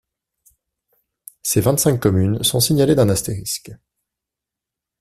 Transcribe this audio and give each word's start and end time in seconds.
Ces 1.43 1.61
vingt-cinq 1.61 1.99
communes 1.99 2.41
sont 2.43 2.59
signalées 2.59 2.95
d'un 2.95 3.07
astérisque. 3.09 3.71